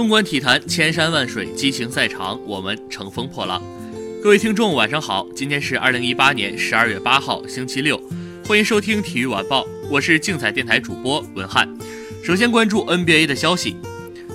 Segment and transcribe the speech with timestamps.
[0.00, 3.62] 纵观体坛，千山万水，激情赛场，我们乘风破浪。
[4.22, 8.02] 各位听众，晚上好，今天是二零一八年十二月八号，星期六，
[8.46, 11.68] 欢迎收听体育晚报，我是竞彩电台主播文翰。
[12.24, 13.76] 首先关注 NBA 的消息。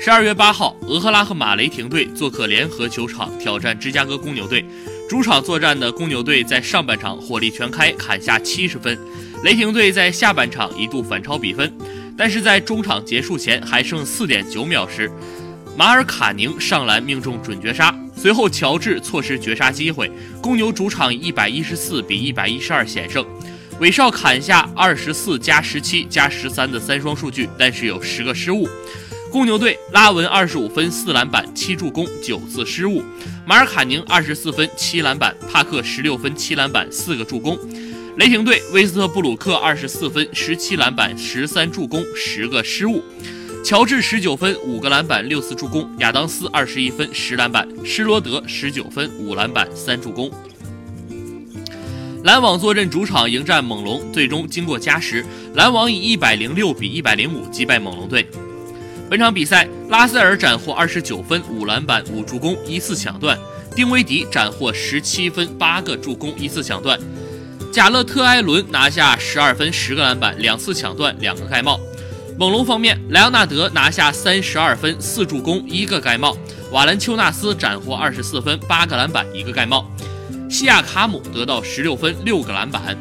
[0.00, 4.64] 十二月八号，俄克拉荷马雷霆队做客联合球场挑战芝加哥公牛队。
[5.10, 8.98] 主场作战的公牛队在上半场火力全开，砍下七十分。
[9.44, 11.70] 雷霆队在下半场一度反超比分，
[12.16, 15.10] 但是在中场结束前还剩四点九秒时，
[15.76, 17.94] 马尔卡宁上篮命中准绝杀。
[18.14, 20.10] 随后乔治错失绝杀机会，
[20.42, 23.24] 公牛主场以一百一十四比一百一十二险胜。
[23.78, 28.68] 韦少砍下二十四加十七加十三的三双数据，但是有十个失误。
[29.30, 33.02] 公牛队拉文二十五分四篮板七助攻九次失误，
[33.46, 37.58] 马尔卡宁二十四分七篮板，帕克十六分七篮板四个助攻。
[38.18, 43.02] 雷霆队威斯特布鲁克二十四分十七篮板十三助攻十个失误，
[43.64, 50.30] 乔治十九分五个篮板六次助攻，亚当斯二十一分十篮板，施罗德十九分五篮板三助攻。
[52.24, 58.26] 篮网坐镇主场迎战猛龙，最终经过加时，篮网以一百零六比一百零五击败猛龙队。
[59.08, 63.36] 本场比赛，拉塞尔斩获二十九分、五篮板、五助攻、一次抢断；
[63.76, 66.98] 丁威迪斩获十七分、八个助攻、一次抢断；
[67.72, 71.78] 贾勒特·埃伦拿下十二分、十个篮板、两次抢断、两个盖帽。
[72.40, 76.32] 猛龙方面，莱昂纳德拿下三十二分、四助攻、一个盖帽；
[76.72, 79.84] 瓦兰丘纳斯斩获二十四分、八个篮板、一个盖帽；
[80.48, 82.96] 西亚卡姆得到十六分、六个篮板。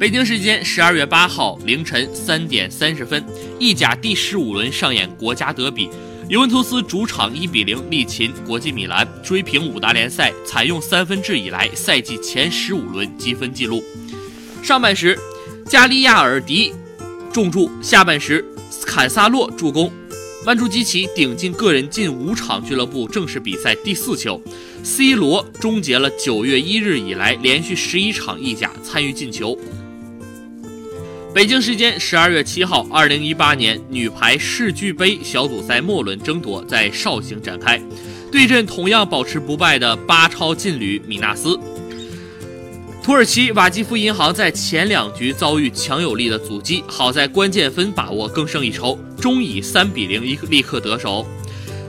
[0.00, 3.24] 北京时间十二月八号凌晨三点三十分，
[3.60, 5.88] 意甲第十五轮上演国家德比，
[6.28, 13.80] 尤文图斯主场一比零力擒国际米兰，追平五大联赛采用三分制以来赛季前十五轮积分纪录。
[14.60, 15.16] 上半时，
[15.66, 16.74] 加利亚尔迪
[17.32, 18.44] 重注；下半时，
[18.84, 19.90] 坎萨洛助攻，
[20.44, 24.40] 曼朱基奇顶进个人近五场俱乐部正式比赛第四球
[24.82, 29.56] ，C 罗终结了九月一日以来连续十一场意甲参与进球。
[31.32, 37.80] 北京时间十二月七号，二零一八年女排世俱杯小组赛末轮争夺在绍兴展开，
[38.32, 41.56] 对阵同样保持不败的巴超劲旅米纳斯。
[43.02, 51.26] 土耳其瓦基夫银行在前两局遭遇强有力的阻击，好在关键分把握更胜一筹，终以三比零一立刻得手，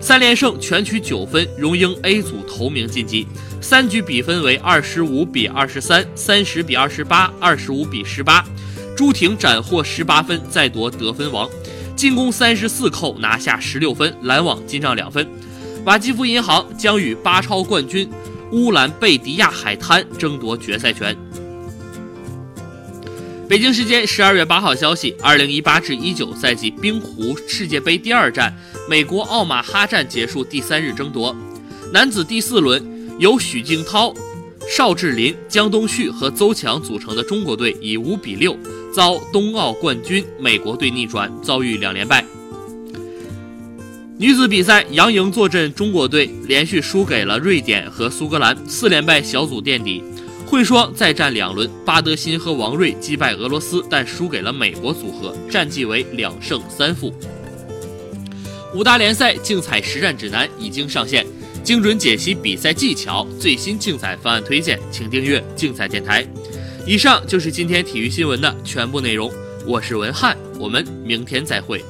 [0.00, 3.26] 三连胜全取九分，荣膺 A 组头名晋级。
[3.60, 8.44] 三局比分为二十五比二十三、三十比二十八、二十五比十八。
[8.96, 11.48] 朱婷斩获十八分，再夺得分王，
[11.96, 15.28] 进攻三十四扣拿下十六分，篮网进账两分。
[15.84, 18.08] 瓦基夫银行将与巴超冠军
[18.52, 21.16] 乌兰贝迪亚海滩争夺决赛权。
[23.48, 28.56] 北京时间十二月八号消息，二零一八至一九赛季冰壶世界杯第二站，
[28.88, 31.34] 美国奥马哈站结束第三日争夺，
[31.92, 32.84] 男子第四轮
[33.18, 34.14] 由许敬涛、
[34.68, 38.56] 邵智林、江东旭和邹强组成的中国队以五比六。
[38.92, 42.24] 遭冬奥冠军美国队逆转，遭遇两连败。
[44.20, 50.04] 女子比赛，杨莹坐镇中国队，连续输给了瑞典和苏格兰，四连败小组垫底。
[50.46, 57.10] 混双再战两轮，巴德辛和王睿击败俄罗斯，但输给了美国组合，战绩为两胜三负。
[58.74, 61.24] 五大联赛竞彩实战指南已经上线，
[61.64, 66.26] 精准解析比赛技巧，最新竞彩方案推荐，请订阅竞彩电台。
[66.86, 69.32] 以上就是今天体育新闻的全部内容，
[69.64, 71.82] 我是文翰，我们明天再会。